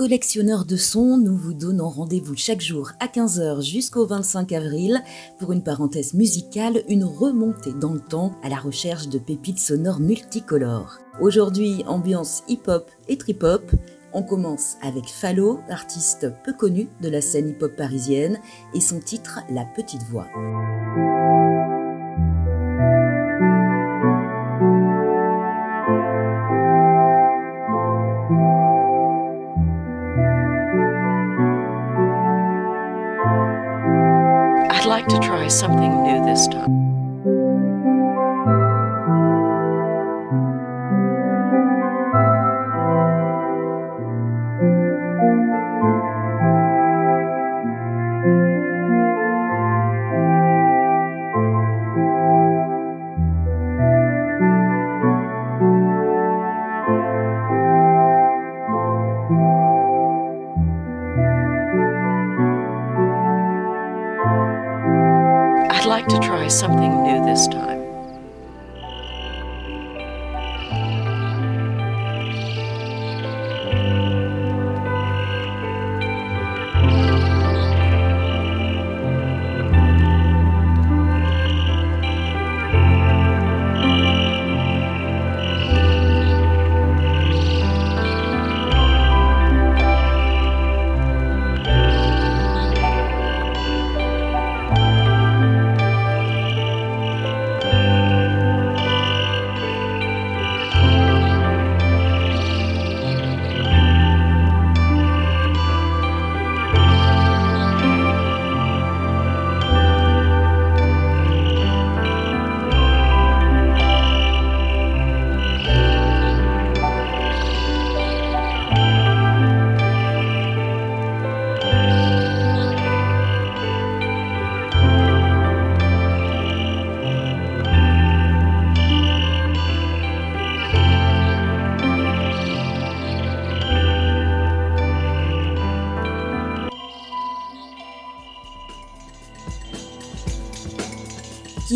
collectionneurs 0.00 0.64
de 0.64 0.76
sons, 0.76 1.18
nous 1.18 1.36
vous 1.36 1.52
donnons 1.52 1.90
rendez-vous 1.90 2.34
chaque 2.34 2.62
jour 2.62 2.92
à 3.00 3.06
15h 3.06 3.60
jusqu'au 3.60 4.06
25 4.06 4.50
avril 4.52 5.02
pour 5.38 5.52
une 5.52 5.62
parenthèse 5.62 6.14
musicale, 6.14 6.82
une 6.88 7.04
remontée 7.04 7.74
dans 7.74 7.92
le 7.92 8.00
temps 8.00 8.32
à 8.42 8.48
la 8.48 8.56
recherche 8.56 9.08
de 9.10 9.18
pépites 9.18 9.58
sonores 9.58 10.00
multicolores. 10.00 11.00
Aujourd'hui, 11.20 11.84
ambiance 11.86 12.44
hip-hop 12.48 12.90
et 13.08 13.18
trip-hop. 13.18 13.72
On 14.14 14.22
commence 14.22 14.76
avec 14.80 15.06
Fallo, 15.06 15.60
artiste 15.68 16.32
peu 16.46 16.54
connu 16.54 16.88
de 17.02 17.10
la 17.10 17.20
scène 17.20 17.50
hip-hop 17.50 17.76
parisienne, 17.76 18.38
et 18.72 18.80
son 18.80 19.00
titre 19.00 19.40
La 19.50 19.66
Petite 19.66 20.04
Voix. 20.04 20.28
Like 34.90 35.06
to 35.06 35.20
try 35.20 35.46
something 35.46 36.02
new 36.02 36.26
this 36.26 36.48
time. 36.48 36.89
Something 66.50 67.02
new 67.04 67.24
this 67.24 67.46
time. 67.46 67.79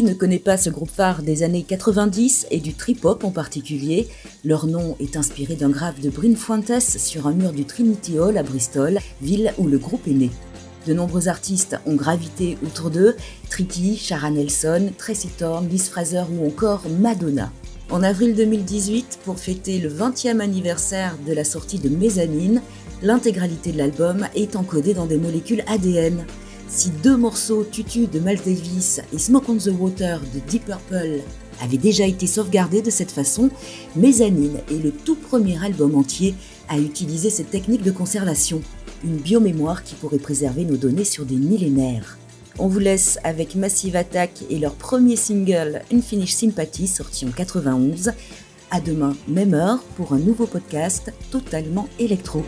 Ne 0.00 0.14
connaît 0.14 0.38
pas 0.38 0.56
ce 0.56 0.70
groupe 0.70 0.90
phare 0.90 1.22
des 1.22 1.42
années 1.42 1.64
90 1.64 2.46
et 2.50 2.60
du 2.60 2.72
trip-hop 2.72 3.24
en 3.24 3.30
particulier? 3.30 4.08
Leur 4.42 4.66
nom 4.66 4.96
est 4.98 5.18
inspiré 5.18 5.54
d'un 5.54 5.68
graphe 5.68 6.00
de 6.00 6.08
Bryn 6.08 6.34
Fuentes 6.34 6.80
sur 6.80 7.26
un 7.26 7.32
mur 7.32 7.52
du 7.52 7.66
Trinity 7.66 8.18
Hall 8.18 8.38
à 8.38 8.42
Bristol, 8.42 8.98
ville 9.20 9.52
où 9.58 9.68
le 9.68 9.76
groupe 9.76 10.08
est 10.08 10.14
né. 10.14 10.30
De 10.86 10.94
nombreux 10.94 11.28
artistes 11.28 11.76
ont 11.84 11.94
gravité 11.94 12.56
autour 12.64 12.90
d'eux, 12.90 13.14
Tricky, 13.50 13.98
Shara 13.98 14.30
Nelson, 14.30 14.90
Tracy 14.96 15.28
Thorn, 15.28 15.68
Liz 15.68 15.88
Fraser 15.88 16.24
ou 16.32 16.48
encore 16.48 16.82
Madonna. 16.98 17.52
En 17.90 18.02
avril 18.02 18.34
2018, 18.34 19.18
pour 19.24 19.38
fêter 19.38 19.78
le 19.78 19.90
20e 19.90 20.40
anniversaire 20.40 21.16
de 21.26 21.34
la 21.34 21.44
sortie 21.44 21.78
de 21.78 21.90
Mezzanine, 21.90 22.62
l'intégralité 23.02 23.72
de 23.72 23.78
l'album 23.78 24.26
est 24.34 24.56
encodée 24.56 24.94
dans 24.94 25.06
des 25.06 25.18
molécules 25.18 25.62
ADN. 25.66 26.24
Si 26.74 26.88
deux 26.88 27.18
morceaux, 27.18 27.64
Tutu 27.70 28.06
de 28.06 28.18
Miles 28.18 28.40
Davis 28.42 29.02
et 29.12 29.18
Smoke 29.18 29.50
on 29.50 29.56
the 29.58 29.68
Water 29.78 30.20
de 30.34 30.40
Deep 30.48 30.64
Purple, 30.64 31.20
avaient 31.60 31.76
déjà 31.76 32.06
été 32.06 32.26
sauvegardés 32.26 32.80
de 32.80 32.88
cette 32.88 33.10
façon, 33.10 33.50
Mezzanine 33.94 34.56
est 34.70 34.82
le 34.82 34.90
tout 34.90 35.14
premier 35.14 35.62
album 35.62 35.94
entier 35.94 36.34
à 36.70 36.78
utiliser 36.78 37.28
cette 37.28 37.50
technique 37.50 37.82
de 37.82 37.90
conservation, 37.90 38.62
une 39.04 39.18
biomémoire 39.18 39.84
qui 39.84 39.94
pourrait 39.96 40.16
préserver 40.16 40.64
nos 40.64 40.78
données 40.78 41.04
sur 41.04 41.26
des 41.26 41.36
millénaires. 41.36 42.16
On 42.58 42.68
vous 42.68 42.78
laisse 42.78 43.18
avec 43.22 43.54
Massive 43.54 43.94
Attack 43.94 44.30
et 44.48 44.58
leur 44.58 44.72
premier 44.72 45.16
single 45.16 45.82
Unfinished 45.92 46.38
Sympathy 46.38 46.86
sorti 46.86 47.26
en 47.26 47.32
91. 47.32 48.12
À 48.70 48.80
demain, 48.80 49.14
même 49.28 49.52
heure, 49.52 49.82
pour 49.96 50.14
un 50.14 50.18
nouveau 50.18 50.46
podcast 50.46 51.12
totalement 51.30 51.86
électro. 51.98 52.42